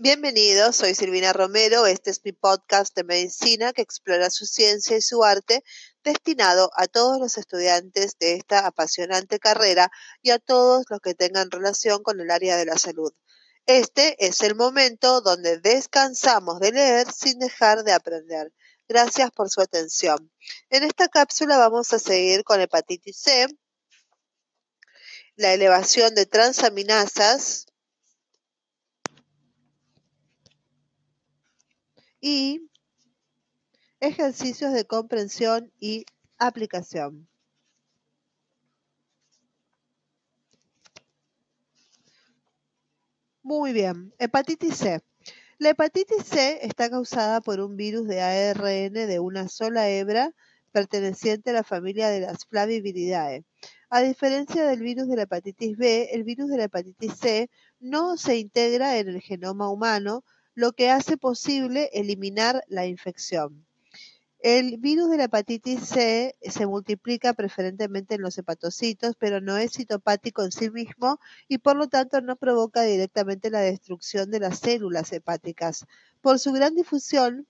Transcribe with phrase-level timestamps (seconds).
[0.00, 1.86] Bienvenidos, soy Silvina Romero.
[1.86, 5.62] Este es mi podcast de medicina que explora su ciencia y su arte,
[6.02, 11.48] destinado a todos los estudiantes de esta apasionante carrera y a todos los que tengan
[11.48, 13.12] relación con el área de la salud.
[13.66, 18.52] Este es el momento donde descansamos de leer sin dejar de aprender.
[18.88, 20.28] Gracias por su atención.
[20.70, 23.46] En esta cápsula vamos a seguir con hepatitis C,
[25.36, 27.66] la elevación de transaminasas,
[32.26, 32.70] y
[34.00, 36.06] ejercicios de comprensión y
[36.38, 37.28] aplicación.
[43.42, 45.02] Muy bien, hepatitis C.
[45.58, 50.32] La hepatitis C está causada por un virus de ARN de una sola hebra
[50.72, 53.44] perteneciente a la familia de las Flaviviridae.
[53.90, 57.50] A diferencia del virus de la hepatitis B, el virus de la hepatitis C
[57.80, 63.66] no se integra en el genoma humano, lo que hace posible eliminar la infección.
[64.44, 69.72] El virus de la hepatitis C se multiplica preferentemente en los hepatocitos, pero no es
[69.72, 74.58] citopático en sí mismo y por lo tanto no provoca directamente la destrucción de las
[74.58, 75.86] células hepáticas.
[76.20, 77.46] Por su gran difusión,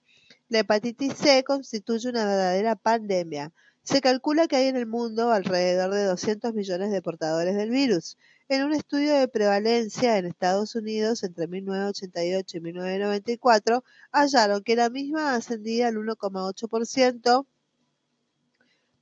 [0.49, 3.53] la hepatitis C constituye una verdadera pandemia.
[3.83, 8.17] Se calcula que hay en el mundo alrededor de 200 millones de portadores del virus.
[8.49, 14.91] En un estudio de prevalencia en Estados Unidos entre 1988 y 1994, hallaron que la
[14.91, 17.47] misma ascendía al 1,8%,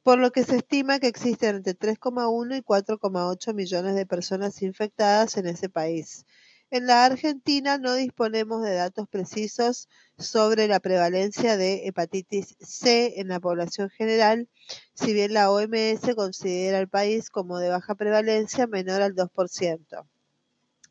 [0.04, 5.36] por lo que se estima que existen entre 3,1 y 4,8 millones de personas infectadas
[5.36, 6.24] en ese país.
[6.72, 13.28] En la Argentina no disponemos de datos precisos sobre la prevalencia de hepatitis C en
[13.28, 14.48] la población general,
[14.94, 20.06] si bien la OMS considera el país como de baja prevalencia menor al 2%.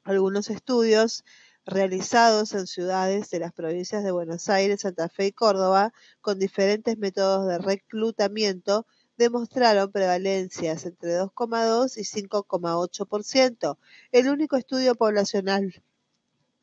[0.03, 1.23] Algunos estudios
[1.65, 6.95] realizados en ciudades de las provincias de Buenos Aires, Santa Fe y Córdoba, con diferentes
[6.99, 8.85] métodos de reclutamiento,
[9.21, 13.77] demostraron prevalencias entre 2,2 y 5,8%.
[14.11, 15.83] El único estudio poblacional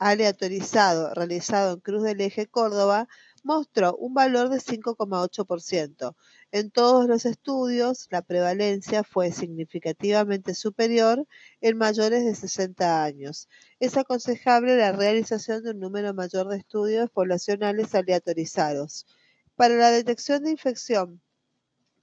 [0.01, 3.07] aleatorizado realizado en Cruz del Eje Córdoba
[3.45, 6.17] mostró un valor de 5,8%.
[6.51, 11.29] En todos los estudios, la prevalencia fue significativamente superior
[11.61, 13.49] en mayores de 60 años.
[13.79, 19.07] Es aconsejable la realización de un número mayor de estudios poblacionales aleatorizados.
[19.55, 21.21] Para la detección de infección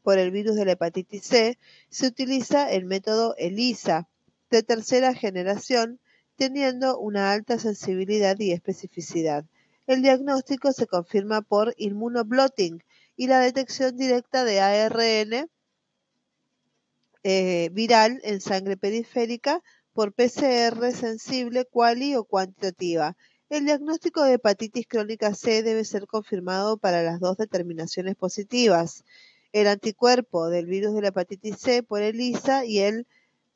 [0.06, 1.58] por el virus de la hepatitis C,
[1.90, 4.08] se utiliza el método ELISA
[4.52, 6.00] de tercera generación,
[6.36, 9.46] teniendo una alta sensibilidad y especificidad.
[9.88, 12.84] El diagnóstico se confirma por inmunoblotting
[13.18, 15.50] y la detección directa de ARN
[17.24, 23.18] eh, viral en sangre periférica por PCR sensible, quali o cuantitativa.
[23.50, 29.04] El diagnóstico de hepatitis crónica C debe ser confirmado para las dos determinaciones positivas
[29.56, 33.08] el anticuerpo del virus de la hepatitis C por ELISA y el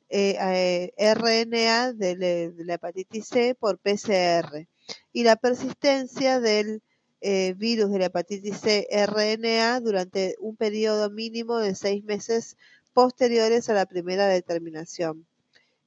[0.08, 4.66] eh, eh, RNA de, la hepatitis C por PCR.
[5.12, 6.82] Y la persistencia del
[7.20, 12.56] eh, virus de la hepatitis C RNA durante un periodo mínimo de seis meses
[12.94, 15.26] posteriores a la primera determinación.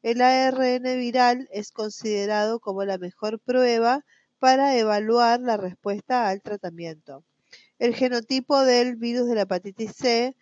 [0.03, 4.05] El ARN viral es considerado como la mejor prueba
[4.37, 7.23] para evaluar la respuesta al tratamiento.
[7.83, 10.37] El genotipo del virus de la hepatitis C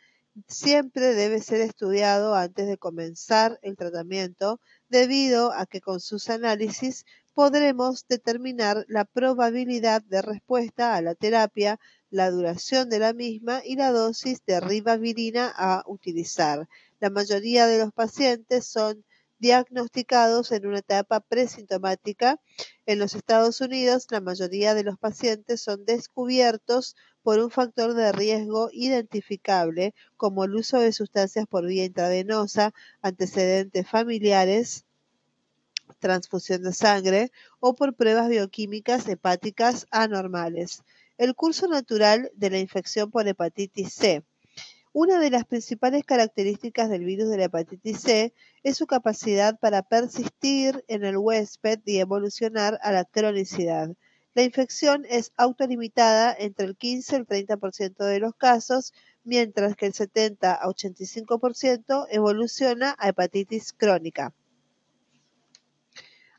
[0.48, 4.60] siempre debe ser estudiado antes de comenzar el tratamiento
[4.90, 7.04] debido a que con sus análisis
[7.34, 11.80] podremos determinar la probabilidad de respuesta a la terapia,
[12.12, 16.70] la duración de la misma y la dosis de ribavirina a utilizar.
[17.00, 19.04] La mayoría de los pacientes son
[19.42, 22.40] diagnosticados en una etapa presintomática.
[22.86, 28.12] En los Estados Unidos, la mayoría de los pacientes son descubiertos por un factor de
[28.12, 34.86] riesgo identificable, como el uso de sustancias por vía intravenosa, antecedentes familiares,
[36.00, 40.84] transfusión de sangre o por pruebas bioquímicas hepáticas anormales.
[41.18, 44.24] El curso natural de la infección por hepatitis C
[44.94, 48.34] una de las principales características del virus de la hepatitis C
[48.64, 53.96] es su capacidad para persistir en el huésped y evolucionar a la cronicidad.
[54.34, 58.94] La infección es autolimitada entre el 15 y el 30% de los casos,
[59.24, 64.34] mientras que el 70 a 85% evoluciona a hepatitis crónica.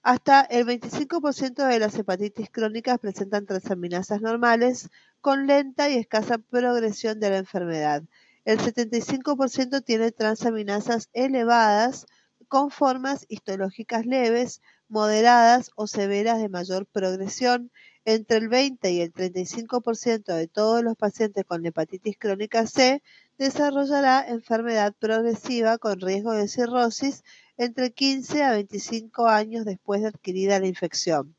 [0.03, 4.91] Hasta el 25% de las hepatitis crónicas presentan transaminasas normales
[5.21, 8.03] con lenta y escasa progresión de la enfermedad.
[8.44, 12.06] El 75% tiene transaminasas elevadas
[12.49, 17.71] con formas histológicas leves, moderadas o severas de mayor progresión.
[18.05, 23.00] Entre el 20 y el 35% de todos los pacientes con hepatitis crónica C
[23.39, 27.23] desarrollará enfermedad progresiva con riesgo de cirrosis
[27.56, 31.37] entre 15 a 25 años después de adquirida la infección.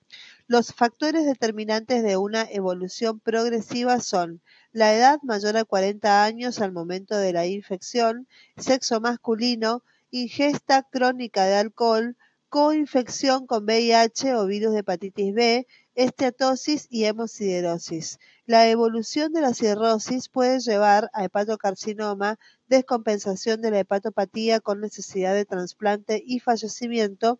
[0.54, 4.40] Los factores determinantes de una evolución progresiva son
[4.72, 11.46] la edad mayor a 40 años al momento de la infección, sexo masculino, ingesta crónica
[11.46, 12.18] de alcohol,
[12.50, 18.20] coinfección con VIH o virus de hepatitis B, esteatosis y hemosiderosis.
[18.46, 25.34] La evolución de la cirrosis puede llevar a hepatocarcinoma, descompensación de la hepatopatía con necesidad
[25.34, 27.40] de trasplante y fallecimiento.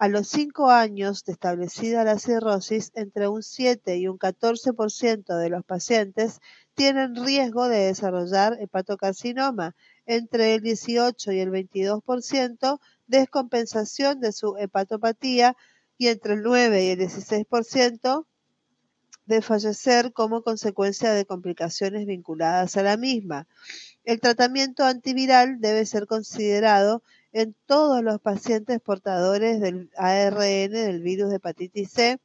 [0.00, 5.50] A los 5 años de establecida la cirrosis, entre un 7 y un 14% de
[5.50, 6.38] los pacientes
[6.74, 9.74] tienen riesgo de desarrollar hepatocarcinoma,
[10.06, 12.78] entre el 18 y el 22%
[13.08, 15.56] descompensación de su hepatopatía
[15.96, 18.24] y entre el 9 y el 16%
[19.26, 23.48] de fallecer como consecuencia de complicaciones vinculadas a la misma.
[24.04, 27.02] El tratamiento antiviral debe ser considerado
[27.32, 32.20] en todos los pacientes portadores del ARN del virus de hepatitis C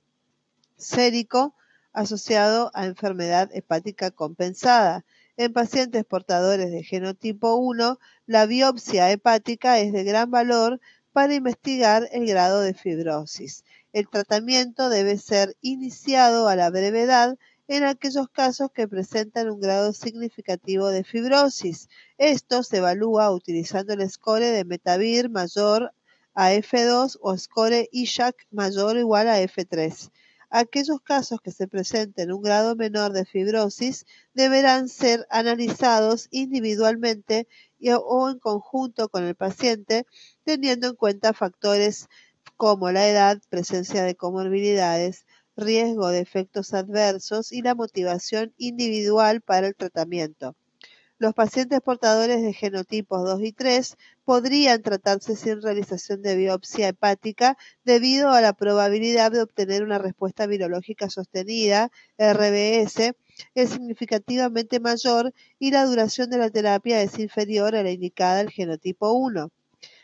[0.77, 1.55] sérico
[1.93, 5.05] asociado a enfermedad hepática compensada.
[5.37, 10.79] En pacientes portadores de genotipo 1, la biopsia hepática es de gran valor
[11.11, 13.63] para investigar el grado de fibrosis.
[13.93, 19.93] El tratamiento debe ser iniciado a la brevedad en aquellos casos que presentan un grado
[19.93, 21.87] significativo de fibrosis.
[22.17, 25.93] Esto se evalúa utilizando el score de Metavir mayor
[26.33, 30.11] a F2 o score ISHAC mayor o igual a F3.
[30.49, 34.05] Aquellos casos que se presenten un grado menor de fibrosis
[34.35, 37.47] deberán ser analizados individualmente
[38.05, 40.05] o en conjunto con el paciente,
[40.43, 42.07] teniendo en cuenta factores
[42.55, 45.25] como la edad, presencia de comorbilidades,
[45.55, 50.55] riesgo de efectos adversos y la motivación individual para el tratamiento.
[51.19, 53.95] Los pacientes portadores de genotipos 2 y 3
[54.25, 60.47] podrían tratarse sin realización de biopsia hepática debido a la probabilidad de obtener una respuesta
[60.47, 63.13] virológica sostenida, RBS,
[63.55, 68.49] es significativamente mayor y la duración de la terapia es inferior a la indicada del
[68.49, 69.49] genotipo 1.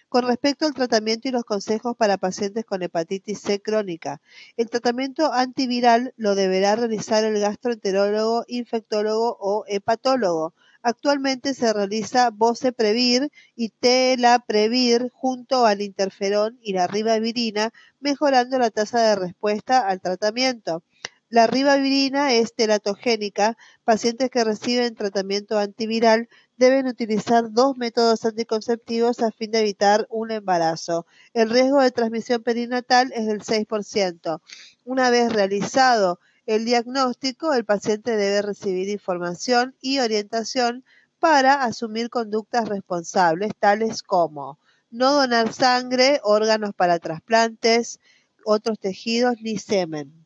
[0.10, 4.22] Con respecto al tratamiento y los consejos para pacientes con hepatitis C crónica,
[4.58, 10.56] el tratamiento antiviral lo deberá realizar el gastroenterólogo, infectólogo o hepatólogo.
[10.82, 19.00] Actualmente se realiza Boceprevir y Telaprevir junto al interferón y la ribavirina, mejorando la tasa
[19.02, 20.82] de respuesta al tratamiento.
[21.30, 23.56] La ribavirina es teratogénica.
[23.84, 26.30] Pacientes que reciben tratamiento antiviral
[26.60, 31.08] deben utilizar dos métodos anticonceptivos a fin de evitar un embarazo.
[31.34, 34.42] El riesgo de transmisión perinatal es del 6%.
[34.84, 40.84] Una vez realizado el diagnóstico, el paciente debe recibir información y orientación
[41.18, 44.60] para asumir conductas responsables, tales como
[44.92, 48.02] no donar sangre, órganos para trasplantes,
[48.44, 50.19] otros tejidos ni semen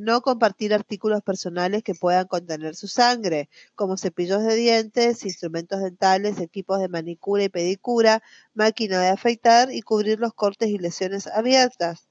[0.00, 6.38] no compartir artículos personales que puedan contener su sangre, como cepillos de dientes, instrumentos dentales,
[6.40, 8.22] equipos de manicura y pedicura,
[8.54, 12.08] máquina de afeitar y cubrir los cortes y lesiones abiertas.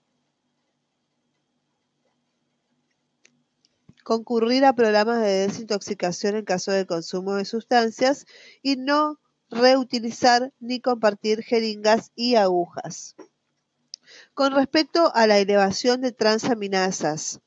[4.04, 8.26] Concurrir a programas de desintoxicación en caso de consumo de sustancias
[8.62, 9.20] y no
[9.50, 13.16] reutilizar ni compartir jeringas y agujas.
[14.36, 17.42] Con respecto a la elevación de transaminasas,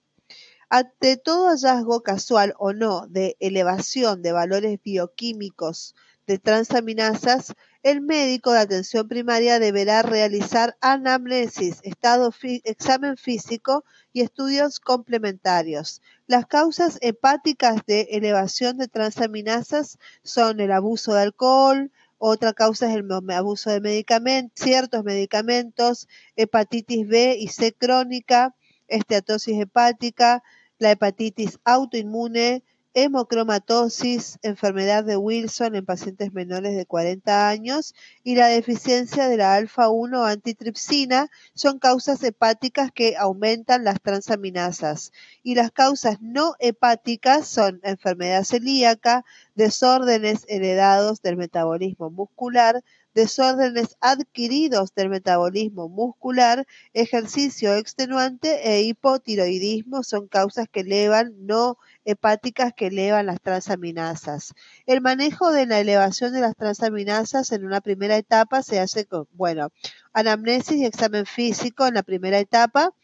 [0.75, 5.95] ante todo hallazgo casual o no de elevación de valores bioquímicos
[6.27, 7.53] de transaminasas,
[7.83, 12.33] el médico de atención primaria deberá realizar anamnesis, estado
[12.65, 16.01] examen físico y estudios complementarios.
[16.27, 22.97] Las causas hepáticas de elevación de transaminasas son el abuso de alcohol, otra causa es
[22.97, 28.57] el abuso de medicamentos, ciertos medicamentos, hepatitis B y C crónica,
[28.89, 30.43] esteatosis hepática,
[30.83, 38.49] la hepatitis autoinmune, hemocromatosis, enfermedad de Wilson en pacientes menores de 40 años y la
[38.49, 45.13] deficiencia de la alfa-1 antitripsina son causas hepáticas que aumentan las transaminasas.
[45.43, 49.25] Y las causas no hepáticas son enfermedad celíaca,
[49.55, 52.83] desórdenes heredados del metabolismo muscular,
[53.15, 62.73] desórdenes adquiridos del metabolismo muscular, ejercicio extenuante e hipotiroidismo son causas que elevan, no hepáticas
[62.75, 64.55] que elevan las transaminasas.
[64.87, 69.29] El manejo de la elevación de las transaminasas en una primera etapa se hace con,
[69.33, 69.71] bueno,
[70.13, 72.95] anamnesis y examen físico en la primera etapa.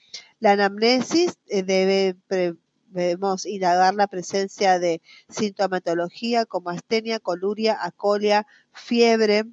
[0.41, 2.17] La anamnesis eh, debe
[2.91, 9.45] debemos indagar la presencia de sintomatología como astenia, coluria, acolia, fiebre,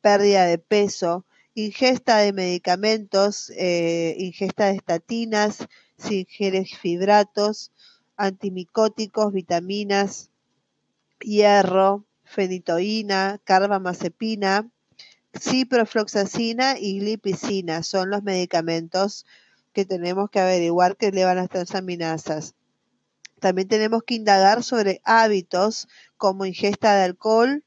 [0.00, 5.66] pérdida de peso, ingesta de medicamentos, eh, ingesta de estatinas,
[6.10, 7.72] ingieres fibratos,
[8.16, 10.30] antimicóticos, vitaminas,
[11.20, 14.70] hierro, fenitoína, carbamazepina,
[15.38, 19.26] ciprofloxacina y glipicina son los medicamentos
[19.72, 22.54] que tenemos que averiguar que elevan las transaminasas.
[23.40, 27.64] También tenemos que indagar sobre hábitos como ingesta de alcohol,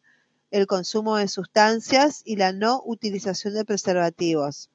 [0.54, 4.70] el consumo de sustancias y la no utilización de preservativos.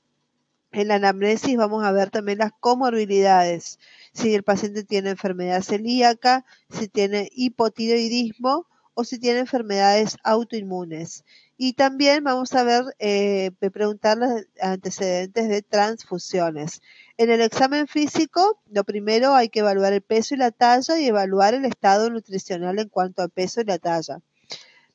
[0.73, 3.78] En la anamnesis vamos a ver también las comorbilidades,
[4.12, 11.25] si el paciente tiene enfermedad celíaca, si tiene hipotiroidismo o si tiene enfermedades autoinmunes.
[11.56, 14.30] Y también vamos a ver, eh, preguntar los
[14.61, 16.82] antecedentes de transfusiones.
[17.18, 21.06] En el examen físico, lo primero hay que evaluar el peso y la talla y
[21.06, 24.20] evaluar el estado nutricional en cuanto al peso y la talla.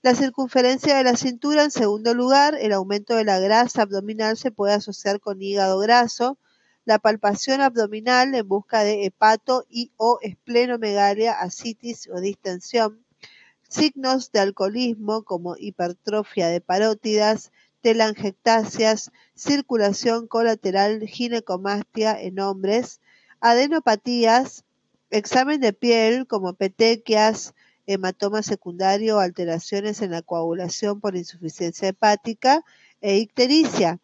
[0.03, 4.51] La circunferencia de la cintura, en segundo lugar, el aumento de la grasa abdominal se
[4.51, 6.37] puede asociar con hígado graso,
[6.83, 13.05] la palpación abdominal en busca de hepato y o esplenomegalia, asitis o distensión,
[13.69, 22.99] signos de alcoholismo como hipertrofia de parótidas, telangiectasias, circulación colateral, ginecomastia en hombres,
[23.39, 24.65] adenopatías,
[25.11, 27.53] examen de piel como petequias,
[27.85, 32.63] hematoma secundario, alteraciones en la coagulación por insuficiencia hepática
[33.01, 33.99] e ictericia.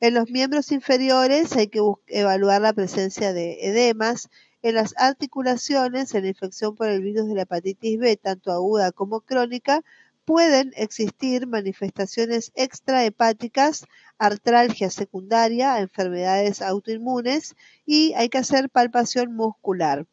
[0.00, 4.28] En los miembros inferiores hay que evaluar la presencia de edemas.
[4.62, 8.92] En las articulaciones, en la infección por el virus de la hepatitis B, tanto aguda
[8.92, 9.82] como crónica,
[10.24, 13.86] pueden existir manifestaciones extrahepáticas,
[14.18, 17.54] artralgia secundaria, enfermedades autoinmunes
[17.86, 20.06] y hay que hacer palpación muscular.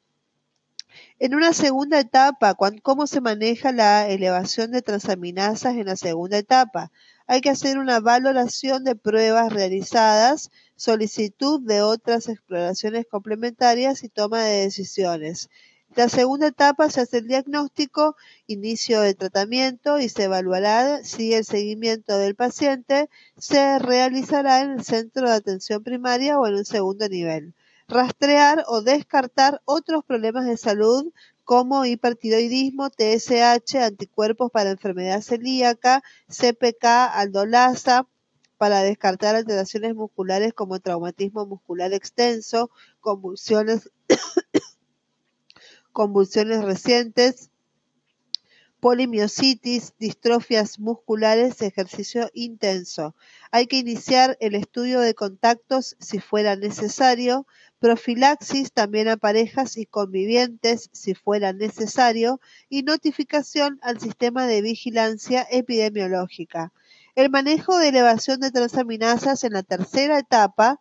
[1.23, 6.91] En una segunda etapa, ¿cómo se maneja la elevación de transaminasas en la segunda etapa?
[7.27, 14.41] Hay que hacer una valoración de pruebas realizadas, solicitud de otras exploraciones complementarias y toma
[14.41, 15.51] de decisiones.
[15.95, 18.15] La segunda etapa se hace el diagnóstico,
[18.47, 24.83] inicio de tratamiento y se evaluará si el seguimiento del paciente se realizará en el
[24.83, 27.53] centro de atención primaria o en un segundo nivel
[27.91, 31.11] rastrear o descartar otros problemas de salud
[31.43, 38.07] como hipertiroidismo, TSH, anticuerpos para enfermedad celíaca, CPK, aldolasa,
[38.57, 42.69] para descartar alteraciones musculares como traumatismo muscular extenso,
[42.99, 43.91] convulsiones,
[45.91, 47.49] convulsiones recientes,
[48.79, 53.15] polimiositis, distrofias musculares, ejercicio intenso.
[53.51, 57.45] Hay que iniciar el estudio de contactos si fuera necesario,
[57.81, 65.47] profilaxis también a parejas y convivientes si fuera necesario y notificación al sistema de vigilancia
[65.49, 66.71] epidemiológica.
[67.15, 70.79] El manejo de elevación de transaminasas en la tercera etapa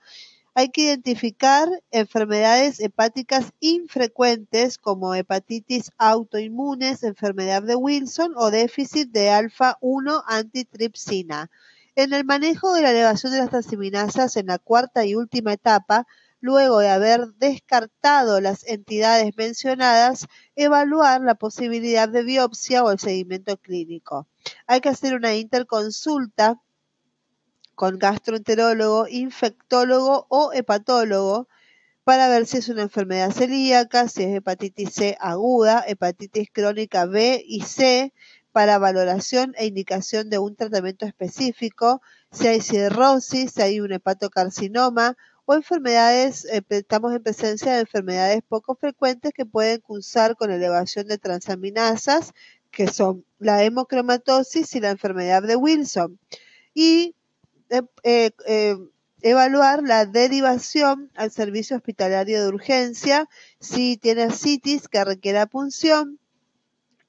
[0.54, 9.30] hay que identificar enfermedades hepáticas infrecuentes como hepatitis autoinmunes, enfermedad de Wilson o déficit de
[9.30, 11.50] alfa-1 antitripsina.
[11.96, 16.06] En el manejo de la elevación de las transaminasas en la cuarta y última etapa,
[16.40, 23.56] luego de haber descartado las entidades mencionadas, evaluar la posibilidad de biopsia o el seguimiento
[23.56, 24.26] clínico.
[24.66, 26.60] Hay que hacer una interconsulta
[27.74, 31.48] con gastroenterólogo, infectólogo o hepatólogo
[32.04, 37.42] para ver si es una enfermedad celíaca, si es hepatitis C aguda, hepatitis crónica B
[37.46, 38.12] y C,
[38.52, 45.16] para valoración e indicación de un tratamiento específico, si hay cirrosis, si hay un hepatocarcinoma
[45.50, 51.08] o enfermedades, eh, estamos en presencia de enfermedades poco frecuentes que pueden cursar con elevación
[51.08, 52.34] de transaminasas,
[52.70, 56.20] que son la hemocromatosis y la enfermedad de Wilson.
[56.72, 57.16] Y
[57.68, 58.76] eh, eh,
[59.22, 63.28] evaluar la derivación al servicio hospitalario de urgencia
[63.58, 66.20] si tiene citis que requiera punción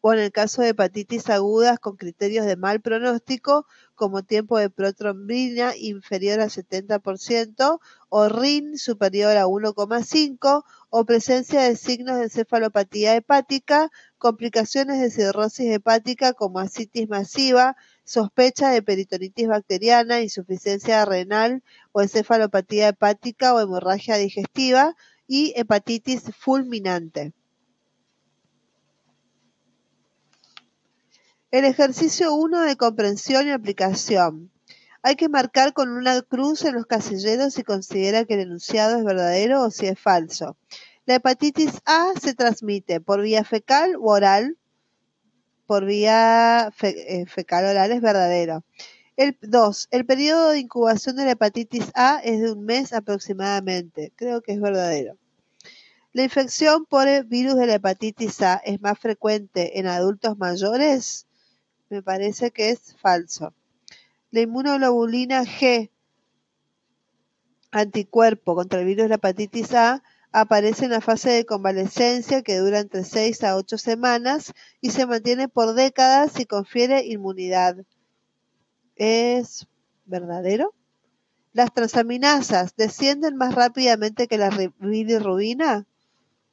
[0.02, 4.72] o en el caso de hepatitis agudas con criterios de mal pronóstico, como tiempo de
[4.72, 7.80] protrombina inferior al 70%,
[8.10, 15.72] o RIN superior a 1,5, o presencia de signos de encefalopatía hepática, complicaciones de cirrosis
[15.72, 24.18] hepática como ascitis masiva, sospecha de peritonitis bacteriana, insuficiencia renal o encefalopatía hepática o hemorragia
[24.18, 24.96] digestiva
[25.28, 27.34] y hepatitis fulminante.
[31.52, 34.50] El ejercicio 1 de comprensión y aplicación.
[35.02, 39.04] Hay que marcar con una cruz en los casilleros si considera que el enunciado es
[39.04, 40.56] verdadero o si es falso.
[41.06, 44.58] La hepatitis A se transmite por vía fecal o oral.
[45.68, 48.64] Por vía eh, fecal oral es verdadero.
[49.18, 49.90] El 2.
[49.92, 54.14] El periodo de incubación de la hepatitis A es de un mes aproximadamente.
[54.16, 55.18] Creo que es verdadero.
[56.14, 61.28] La infección por el virus de la hepatitis A es más frecuente en adultos mayores
[61.92, 63.54] me parece que es falso.
[64.32, 65.92] La inmunoglobulina G,
[67.72, 72.58] anticuerpo contra el virus de la hepatitis A, aparece en la fase de convalescencia que
[72.58, 77.86] dura entre 6 a 8 semanas y se mantiene por décadas y confiere inmunidad.
[78.96, 79.68] ¿Es
[80.06, 80.74] verdadero?
[81.52, 85.86] ¿Las transaminasas descienden más rápidamente que la bilirrubina?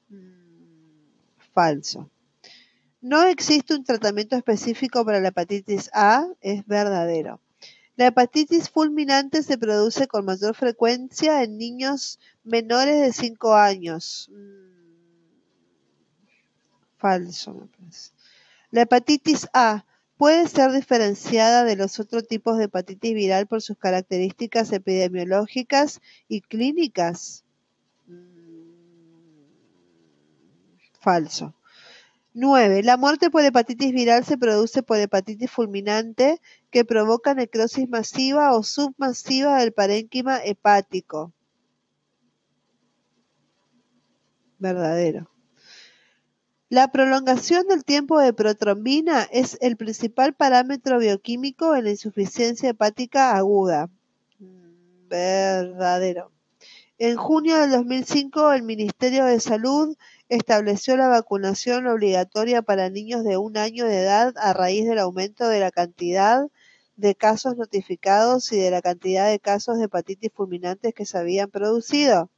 [0.09, 2.11] Mm, falso.
[3.09, 7.41] No existe un tratamiento específico para la hepatitis A, es verdadero.
[7.97, 14.29] La hepatitis fulminante se produce con mayor frecuencia en niños menores de 5 años.
[14.31, 15.39] Mm,
[16.99, 18.11] falso, me parece.
[18.71, 19.87] La hepatitis A
[20.19, 26.43] puede ser diferenciada de los otros tipos de hepatitis viral por sus características epidemiológicas y
[26.43, 27.43] clínicas.
[28.07, 28.69] Mm,
[31.01, 31.55] falso.
[32.39, 32.85] 9.
[32.85, 36.41] La muerte por hepatitis viral se produce por hepatitis fulminante
[36.71, 41.33] que provoca necrosis masiva o submasiva del parénquima hepático.
[44.61, 45.29] Verdadero.
[46.69, 53.37] La prolongación del tiempo de protrombina es el principal parámetro bioquímico en la insuficiencia hepática
[53.37, 53.91] aguda.
[55.09, 56.31] Verdadero.
[56.99, 59.97] En junio del 2005, el Ministerio de Salud
[60.29, 65.49] estableció la vacunación obligatoria para niños de un año de edad a raíz del aumento
[65.49, 66.47] de la cantidad
[66.97, 71.51] de casos notificados y de la cantidad de casos de hepatitis fulminantes que se habían
[71.51, 72.29] producido.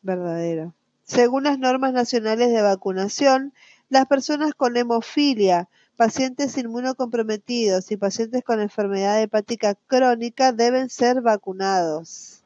[0.00, 0.74] Verdadero.
[1.04, 3.52] Según las normas nacionales de vacunación,
[3.88, 12.42] las personas con hemofilia, pacientes inmunocomprometidos y pacientes con enfermedad hepática crónica deben ser vacunados.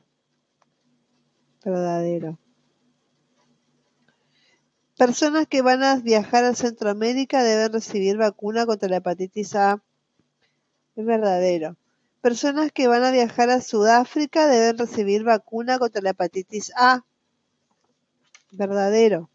[1.65, 2.39] Verdadero.
[4.97, 9.83] Personas que van a viajar a Centroamérica deben recibir vacuna contra la hepatitis A.
[10.97, 11.77] Es verdadero.
[12.23, 17.05] Personas que van a viajar a Sudáfrica deben recibir vacuna contra la hepatitis A.
[18.51, 19.29] Verdadero.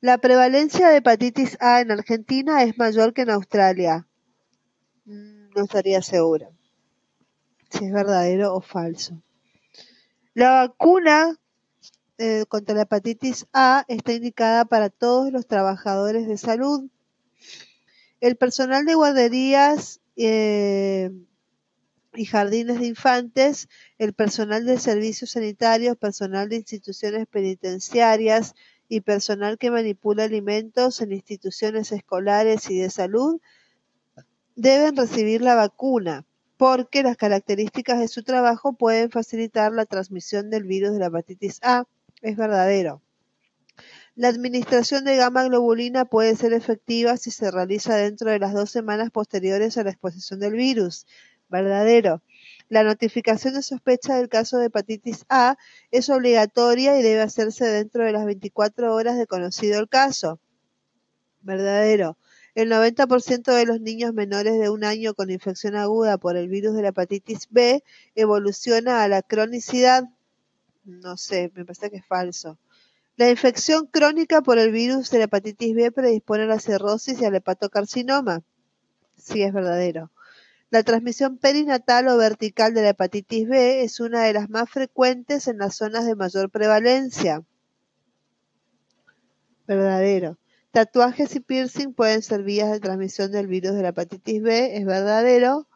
[0.00, 4.06] La prevalencia de hepatitis A en Argentina es mayor que en Australia.
[5.04, 6.50] Mm, no estaría segura
[7.70, 9.22] si es verdadero o falso.
[10.34, 11.38] La vacuna
[12.18, 16.90] eh, contra la hepatitis A está indicada para todos los trabajadores de salud.
[18.20, 21.12] El personal de guarderías eh,
[22.14, 28.54] y jardines de infantes, el personal de servicios sanitarios, personal de instituciones penitenciarias
[28.88, 33.40] y personal que manipula alimentos en instituciones escolares y de salud
[34.56, 36.26] deben recibir la vacuna
[36.56, 41.60] porque las características de su trabajo pueden facilitar la transmisión del virus de la hepatitis
[41.62, 41.84] A
[42.22, 43.02] es verdadero.
[44.14, 48.70] La administración de gamma globulina puede ser efectiva si se realiza dentro de las dos
[48.70, 51.06] semanas posteriores a la exposición del virus.
[51.48, 52.22] Verdadero.
[52.68, 55.56] La notificación de sospecha del caso de hepatitis A
[55.92, 60.40] es obligatoria y debe hacerse dentro de las 24 horas de conocido el caso.
[61.40, 62.18] Verdadero.
[62.56, 66.74] El 90% de los niños menores de un año con infección aguda por el virus
[66.74, 67.84] de la hepatitis B
[68.16, 70.08] evoluciona a la cronicidad
[70.88, 72.58] no sé, me parece que es falso.
[73.16, 77.24] La infección crónica por el virus de la hepatitis B predispone a la cirrosis y
[77.24, 78.42] al hepatocarcinoma.
[79.16, 80.10] Sí, es verdadero.
[80.70, 85.48] La transmisión perinatal o vertical de la hepatitis B es una de las más frecuentes
[85.48, 87.42] en las zonas de mayor prevalencia.
[89.66, 90.38] Verdadero.
[90.70, 94.76] Tatuajes y piercing pueden ser vías de transmisión del virus de la hepatitis B.
[94.76, 95.66] Es verdadero.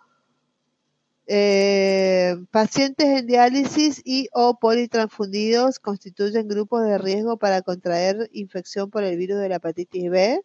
[1.27, 9.05] Eh, pacientes en diálisis y o politransfundidos constituyen grupos de riesgo para contraer infección por
[9.05, 10.43] el virus de la hepatitis B.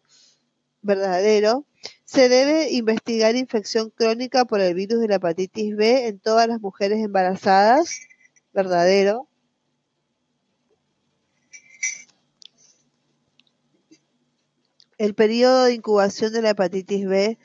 [0.82, 1.66] Verdadero.
[2.04, 6.60] Se debe investigar infección crónica por el virus de la hepatitis B en todas las
[6.60, 8.00] mujeres embarazadas.
[8.52, 9.28] Verdadero.
[14.96, 17.38] El periodo de incubación de la hepatitis B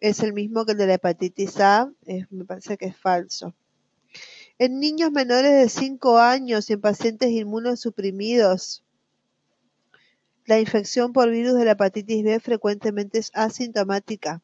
[0.00, 1.92] es el mismo que el de la hepatitis A,
[2.30, 3.54] me parece que es falso.
[4.58, 8.84] En niños menores de 5 años y en pacientes inmunosuprimidos,
[10.46, 14.42] la infección por virus de la hepatitis B frecuentemente es asintomática.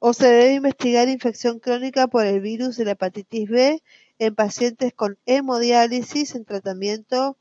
[0.00, 3.82] O se debe investigar infección crónica por el virus de la hepatitis B
[4.18, 7.36] en pacientes con hemodiálisis en tratamiento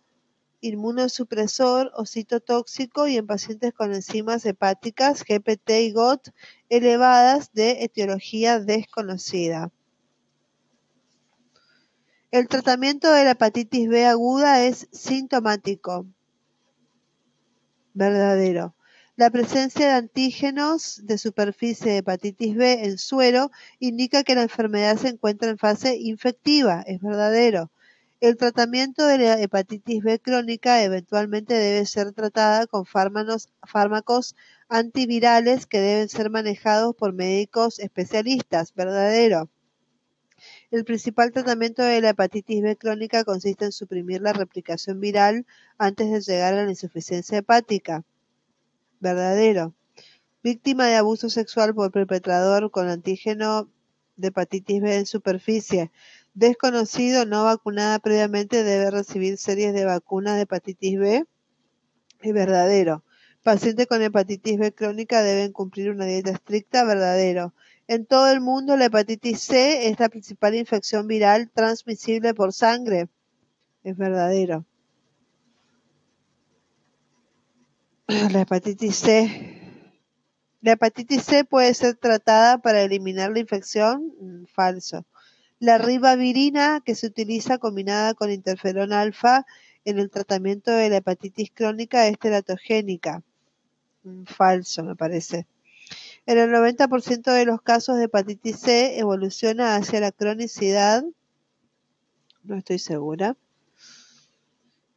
[0.62, 6.30] inmunosupresor o citotóxico y en pacientes con enzimas hepáticas GPT y GOT
[6.70, 9.72] elevadas de etiología desconocida.
[12.32, 16.06] El tratamiento de la hepatitis B aguda es sintomático.
[17.94, 18.76] Verdadero.
[19.16, 24.98] La presencia de antígenos de superficie de hepatitis B en suero indica que la enfermedad
[24.98, 26.84] se encuentra en fase infectiva.
[26.86, 27.72] Es verdadero.
[28.20, 34.36] El tratamiento de la hepatitis B crónica eventualmente debe ser tratada con fármacos
[34.70, 38.74] antivirales que deben ser manejados por médicos especialistas.
[38.74, 39.52] Verdadero.
[40.72, 45.46] El principal tratamiento de la hepatitis B crónica consiste en suprimir la replicación viral
[45.78, 48.04] antes de llegar a la insuficiencia hepática.
[49.00, 49.76] Verdadero.
[50.42, 53.70] Víctima de abuso sexual por perpetrador con antígeno
[54.16, 55.92] de hepatitis B en superficie
[56.38, 61.26] desconocido no vacunada previamente debe recibir series de vacunas de hepatitis B.
[62.22, 63.04] Es verdadero.
[63.42, 66.84] Pacientes con hepatitis B crónica deben cumplir una dieta estricta.
[66.84, 67.54] Verdadero.
[67.88, 73.08] En todo el mundo la hepatitis C es la principal infección viral transmisible por sangre.
[73.84, 74.64] Es verdadero.
[78.32, 79.62] La hepatitis C.
[80.62, 84.14] La hepatitis C puede ser tratada para eliminar la infección.
[84.20, 85.06] Mm, falso.
[85.60, 89.46] La ribavirina, que se utiliza combinada con interferón alfa
[89.86, 93.24] en el tratamiento de la hepatitis crónica, es teratogénica.
[94.26, 95.48] Falso, me parece.
[96.26, 101.04] En el 90% de los casos de hepatitis C evoluciona hacia la cronicidad.
[102.44, 103.38] No estoy segura.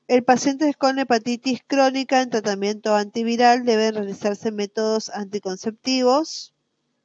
[0.08, 6.52] El paciente con hepatitis crónica en tratamiento antiviral debe realizarse métodos anticonceptivos.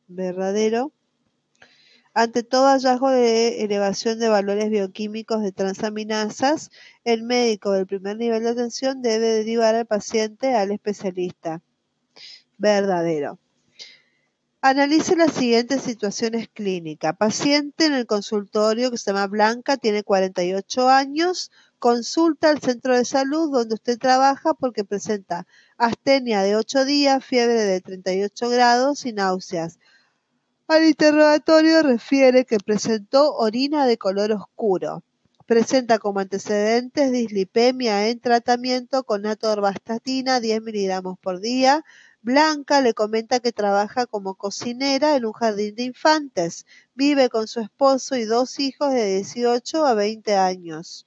[0.07, 0.91] Verdadero.
[2.17, 6.71] Ante todo hallazgo de elevación de valores bioquímicos de transaminasas,
[7.03, 11.61] el médico del primer nivel de atención debe derivar al paciente al especialista.
[12.57, 13.37] Verdadero.
[14.61, 17.17] Analice las siguientes situaciones clínicas.
[17.17, 23.03] Paciente en el consultorio que se llama Blanca, tiene 48 años, consulta al centro de
[23.03, 25.45] salud donde usted trabaja porque presenta
[25.77, 29.79] astenia de 8 días, fiebre de 38 grados y náuseas.
[30.67, 35.03] Al interrogatorio refiere que presentó orina de color oscuro.
[35.45, 41.85] Presenta como antecedentes dislipemia en tratamiento con atorvastatina 10 miligramos por día.
[42.23, 46.65] Blanca le comenta que trabaja como cocinera en un jardín de infantes.
[46.95, 51.05] Vive con su esposo y dos hijos de 18 a 20 años.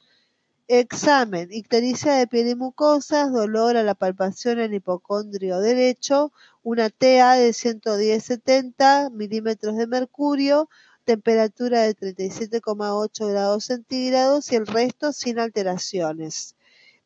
[0.70, 1.50] Examen.
[1.50, 6.30] Ictericia de piel y mucosas, dolor a la palpación en hipocondrio derecho,
[6.62, 10.68] una TA de 110-70 milímetros de mercurio,
[11.04, 16.54] temperatura de 37,8 grados centígrados y el resto sin alteraciones.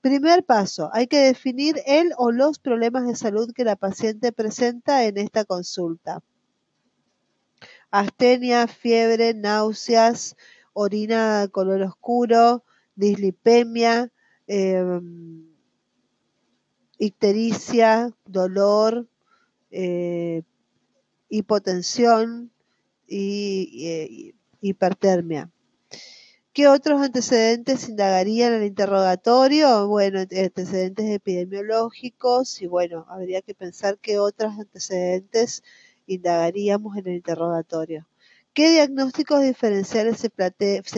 [0.00, 5.04] Primer paso, hay que definir el o los problemas de salud que la paciente presenta
[5.04, 6.20] en esta consulta.
[7.92, 10.34] Astenia, fiebre, náuseas,
[10.72, 14.10] orina color oscuro, dislipemia,
[14.46, 15.46] em,
[16.98, 19.08] ictericia, dolor,
[19.70, 20.42] eh,
[21.28, 22.52] hipotensión
[23.08, 25.50] y, hipertermia.
[26.52, 29.88] ¿Qué otros antecedentes indagarían en el interrogatorio?
[29.88, 35.62] Bueno, antecedentes epidemiológicos y bueno, habría que pensar qué otros antecedentes
[36.06, 38.06] indagaríamos en el interrogatorio.
[38.54, 40.28] ¿Qué diagnósticos diferenciales se,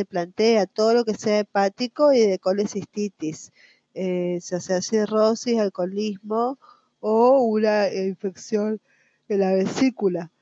[0.05, 0.67] plantea?
[0.67, 3.53] Todo lo que sea hepático y de colecistitis,
[3.95, 6.59] eh, se hace cirrosis, alcoholismo
[6.99, 8.81] o una infección
[9.29, 10.33] en la vesícula.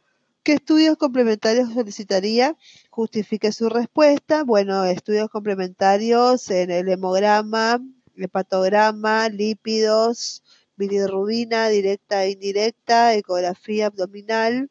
[0.42, 2.56] ¿Qué estudios complementarios solicitaría?
[2.88, 4.42] Justifique su respuesta.
[4.44, 7.78] Bueno, estudios complementarios en el hemograma,
[8.16, 10.42] hepatograma, lípidos,
[10.76, 14.70] bilirrubina directa e indirecta, ecografía abdominal,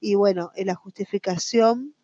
[0.00, 1.94] y bueno, en la justificación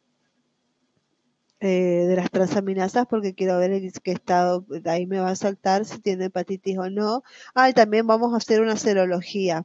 [1.60, 5.84] eh, de las transaminasas porque quiero ver en qué estado, ahí me va a saltar
[5.84, 7.22] si tiene hepatitis o no.
[7.54, 9.64] Ah, y también vamos a hacer una serología.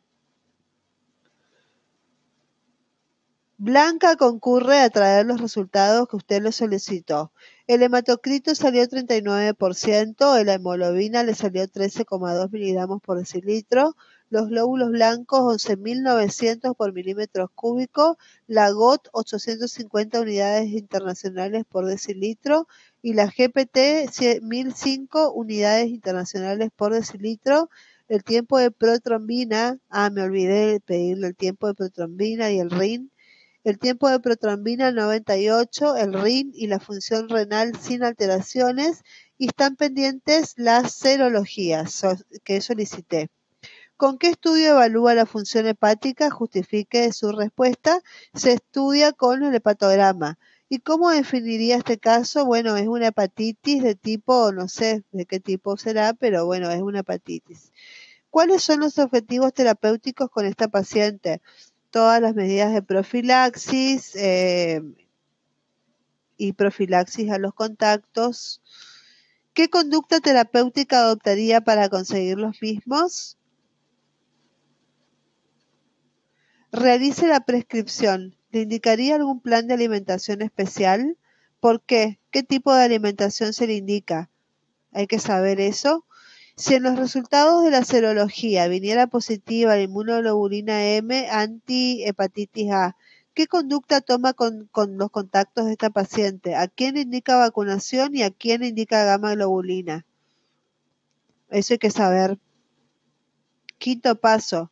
[3.60, 7.32] Blanca concurre a traer los resultados que usted le solicitó.
[7.66, 13.96] El hematocrito salió 39%, la hemoglobina le salió 13,2 miligramos por decilitro,
[14.30, 22.68] los glóbulos blancos 11.900 por milímetros cúbicos, la GOT 850 unidades internacionales por decilitro
[23.02, 24.10] y la GPT
[24.42, 27.70] 1005 unidades internacionales por decilitro.
[28.10, 32.70] El tiempo de protrombina, ah, me olvidé de pedirle el tiempo de protrombina y el
[32.70, 33.12] RIN.
[33.64, 39.04] El tiempo de protrombina 98, el RIN y la función renal sin alteraciones
[39.38, 42.02] y están pendientes las serologías
[42.44, 43.30] que solicité.
[43.98, 46.30] ¿Con qué estudio evalúa la función hepática?
[46.30, 48.04] Justifique su respuesta.
[48.36, 50.38] Se estudia con el hepatograma.
[50.70, 52.46] ¿Y cómo definiría este caso?
[52.46, 56.80] Bueno, es una hepatitis de tipo, no sé de qué tipo será, pero bueno, es
[56.80, 57.72] una hepatitis.
[58.30, 61.42] ¿Cuáles son los objetivos terapéuticos con esta paciente?
[61.90, 64.84] Todas las medidas de profilaxis eh,
[66.38, 68.62] y profilaxis a los contactos.
[69.54, 73.38] ¿Qué conducta terapéutica adoptaría para conseguir los mismos?
[76.80, 78.36] Realice la prescripción.
[78.52, 81.18] ¿Le indicaría algún plan de alimentación especial?
[81.60, 82.20] ¿Por qué?
[82.30, 84.30] ¿Qué tipo de alimentación se le indica?
[84.92, 86.06] Hay que saber eso.
[86.56, 92.96] Si en los resultados de la serología viniera positiva la inmunoglobulina M anti-hepatitis A,
[93.34, 96.56] ¿qué conducta toma con, con, los contactos de esta paciente?
[96.56, 100.06] ¿A quién indica vacunación y a quién indica gamma globulina?
[101.50, 102.38] Eso hay que saber.
[103.80, 104.72] Quinto paso,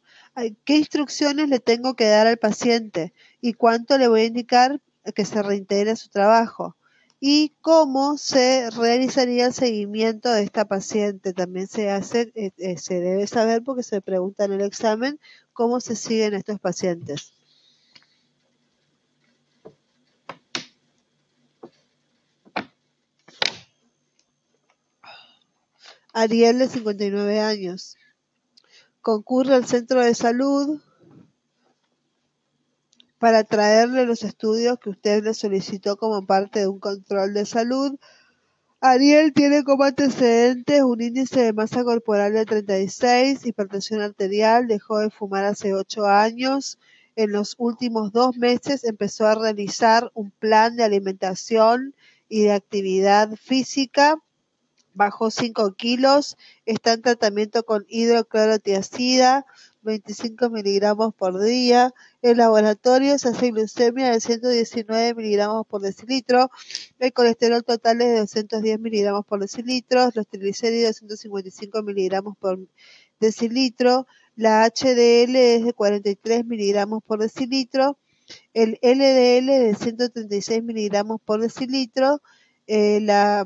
[0.65, 4.81] qué instrucciones le tengo que dar al paciente y cuánto le voy a indicar
[5.13, 6.75] que se reintegre a su trabajo
[7.19, 11.33] y cómo se realizaría el seguimiento de esta paciente.
[11.33, 15.19] También se hace, eh, eh, se debe saber porque se pregunta en el examen
[15.53, 17.33] cómo se siguen estos pacientes.
[26.13, 27.97] Ariel de 59 años
[29.05, 30.81] concurre al centro de salud
[33.19, 37.99] para traerle los estudios que usted le solicitó como parte de un control de salud.
[38.81, 45.11] Ariel tiene como antecedentes un índice de masa corporal de 36, hipertensión arterial, dejó de
[45.11, 46.79] fumar hace 8 años.
[47.15, 51.93] En los últimos dos meses empezó a realizar un plan de alimentación
[52.27, 54.17] y de actividad física
[54.95, 59.45] bajó 5 kilos, está en tratamiento con hidroclorotiazida,
[59.83, 61.93] 25 miligramos por día.
[62.21, 66.49] El laboratorio se hace glucemia de 119 miligramos por decilitro.
[66.97, 70.09] El colesterol total es de 210 miligramos por decilitro.
[70.15, 72.59] Los triglicéridos 155 miligramos por
[73.19, 74.07] decilitro.
[74.35, 77.99] La HDL es de 43 miligramos por decilitro.
[78.53, 82.21] El LDL de 136 miligramos por decilitro.
[82.65, 83.45] Eh, la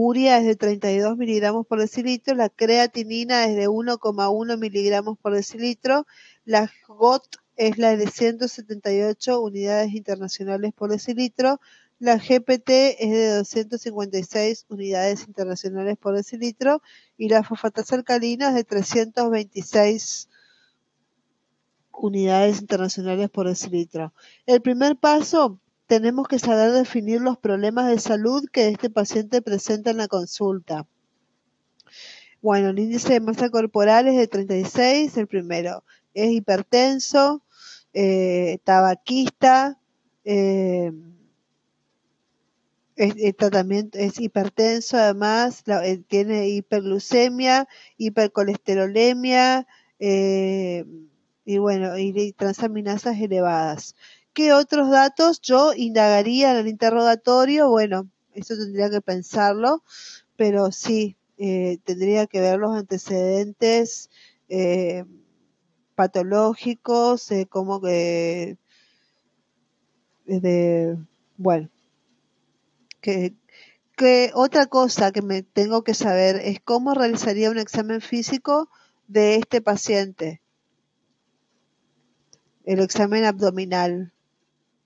[0.00, 6.06] uria es de 32 miligramos por decilitro, la creatinina es de 1,1 miligramos por decilitro,
[6.44, 11.60] la GOT es la de 178 unidades internacionales por decilitro,
[11.98, 16.80] la GPT es de 256 unidades internacionales por decilitro
[17.16, 20.28] y la fosfatasa alcalina es de 326
[21.90, 24.12] unidades internacionales por decilitro.
[24.46, 25.58] El primer paso
[25.88, 30.86] tenemos que saber definir los problemas de salud que este paciente presenta en la consulta.
[32.42, 35.82] Bueno, el índice de masa corporal es de 36, el primero.
[36.12, 37.42] Es hipertenso,
[37.94, 39.80] eh, tabaquista,
[40.24, 40.92] eh,
[42.94, 49.66] es, es hipertenso, además eh, tiene hiperglucemia, hipercolesterolemia
[49.98, 53.96] y bueno, y transaminasas elevadas.
[54.38, 57.70] ¿Qué otros datos yo indagaría en el interrogatorio?
[57.70, 59.82] Bueno, eso tendría que pensarlo,
[60.36, 64.10] pero sí, eh, tendría que ver los antecedentes
[64.48, 65.04] eh,
[65.96, 68.58] patológicos, eh, como que,
[70.24, 70.96] de,
[71.36, 71.68] bueno,
[73.00, 73.34] que
[74.34, 78.70] otra cosa que me tengo que saber es cómo realizaría un examen físico
[79.08, 80.40] de este paciente.
[82.64, 84.12] El examen abdominal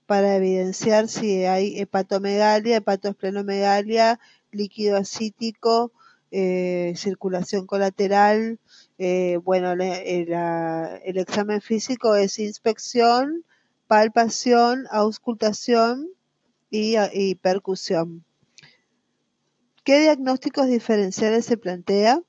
[0.05, 4.19] para evidenciar si hay hepatomegalia, hepatoesplenomegalia,
[4.51, 5.91] líquido acítico,
[6.31, 8.59] eh, circulación colateral.
[8.97, 13.45] Eh, bueno, eh, el examen físico es inspección,
[13.87, 16.09] palpación, auscultación
[16.71, 18.25] y, percusión.
[19.83, 22.19] ¿Qué diagnósticos diferenciales se plantea?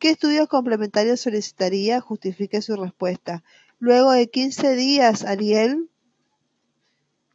[0.00, 2.00] ¿Qué estudios complementarios solicitaría?
[2.00, 3.44] Justifique su respuesta.
[3.78, 5.90] Luego de 15 días, Ariel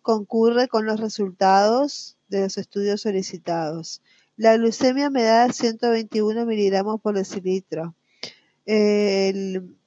[0.02, 4.02] concurre con los resultados de los estudios solicitados.
[4.38, 7.96] La glucemia me da 121 miligramos por decilitro.
[8.66, 9.78] El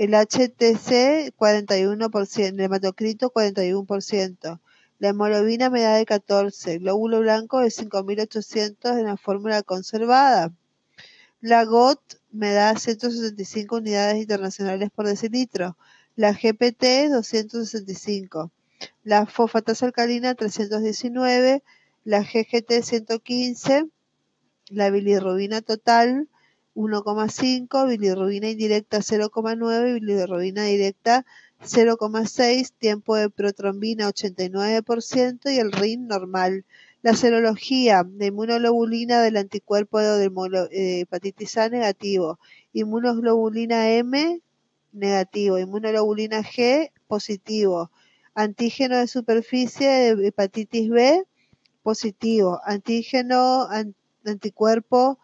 [0.00, 4.60] el HTC 41%, el hematocrito 41%,
[4.98, 10.54] la hemoglobina me da de 14, el glóbulo blanco de 5800 en la fórmula conservada.
[11.42, 12.00] La GOT
[12.32, 15.78] me da 165 unidades internacionales por decilitro,
[16.14, 18.50] la GPT 265,
[19.04, 21.62] la fosfatasa alcalina 319,
[22.04, 23.86] la GGT 115,
[24.68, 26.28] la bilirrubina total
[26.74, 31.24] 1,5, bilirrubina indirecta 0,9, bilirrubina directa
[31.62, 36.66] 0,6, tiempo de protrombina 89% y el RIN normal.
[37.02, 40.26] La serología de inmunoglobulina del anticuerpo de
[40.70, 42.38] eh, hepatitis A negativo,
[42.74, 44.42] inmunoglobulina M
[44.92, 47.90] negativo, inmunoglobulina G positivo,
[48.34, 51.24] antígeno de superficie de hepatitis B
[51.82, 53.66] positivo, antígeno
[54.26, 55.18] anticuerpo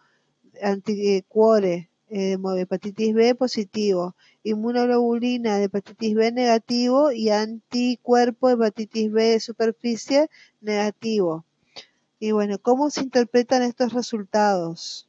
[0.62, 9.12] anticuore eh, de hepatitis B positivo, inmunoglobulina de hepatitis B negativo y anticuerpo de hepatitis
[9.12, 10.30] B de superficie
[10.62, 11.44] negativo.
[12.18, 15.06] Y bueno, ¿cómo se interpretan estos resultados?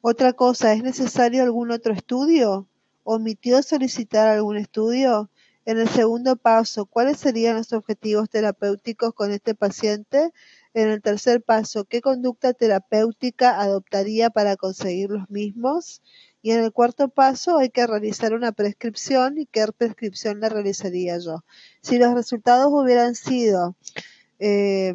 [0.00, 2.68] Otra cosa, ¿es necesario algún otro estudio?
[3.02, 5.30] ¿Omitió solicitar algún estudio?
[5.64, 10.32] En el segundo paso, ¿cuáles serían los objetivos terapéuticos con este paciente?
[10.74, 16.02] En el tercer paso, ¿qué conducta terapéutica adoptaría para conseguir los mismos?
[16.40, 21.18] Y en el cuarto paso hay que realizar una prescripción y qué prescripción le realizaría
[21.18, 21.44] yo.
[21.82, 23.76] Si los resultados hubieran sido
[24.38, 24.94] eh,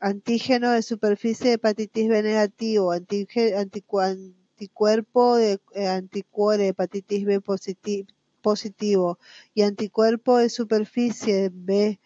[0.00, 7.40] antígeno de superficie de hepatitis B negativo, anticuerpo de eh, anticuore hepatitis B
[8.42, 9.18] positivo
[9.54, 11.98] y anticuerpo de superficie B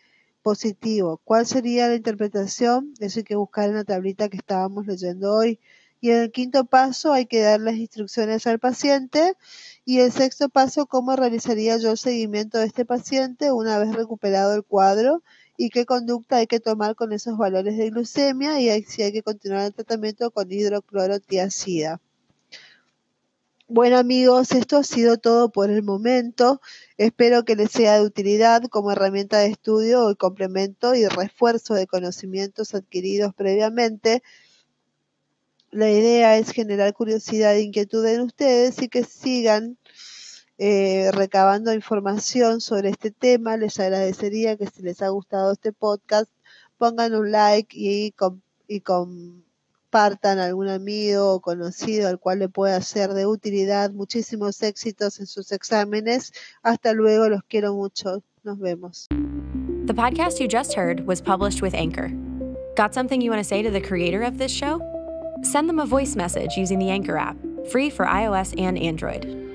[0.43, 1.21] positivo.
[1.25, 2.95] ¿Cuál sería la interpretación?
[3.01, 5.59] Eso hay que buscar en la tablita que estábamos leyendo hoy.
[6.01, 9.35] Y en el quinto paso hay que dar las instrucciones al paciente.
[9.85, 14.55] Y el sexto paso, cómo realizaría yo el seguimiento de este paciente una vez recuperado
[14.55, 15.23] el cuadro
[15.63, 19.23] y qué conducta hay que tomar con esos valores de glucemia y si hay que
[19.23, 22.01] continuar el tratamiento con hidroclorotiazida.
[23.69, 26.63] Bueno amigos, esto ha sido todo por el momento.
[26.97, 31.87] Espero que les sea de utilidad como herramienta de estudio y complemento y refuerzo de
[31.87, 34.23] conocimientos adquiridos previamente.
[35.71, 39.77] La idea es generar curiosidad e inquietud en ustedes y que sigan
[40.63, 43.57] eh, recabando información sobre este tema.
[43.57, 46.31] Les agradecería que si les ha gustado este podcast
[46.77, 48.15] pongan un like y,
[48.69, 49.45] y con
[49.89, 53.91] partan algún amigo o conocido al cual le pueda ser de utilidad.
[53.91, 56.33] Muchísimos éxitos en sus exámenes.
[56.63, 58.23] Hasta luego, los quiero mucho.
[58.45, 59.09] Nos vemos.
[59.87, 62.11] The podcast you just heard was published with Anchor.
[62.77, 64.81] Got something you want to say to the creator of this show?
[65.43, 67.37] Send them a voice message using the Anchor app,
[67.71, 69.50] free for iOS and Android.